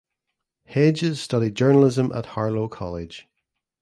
[0.65, 3.27] Hedges studied journalism at Harlow College.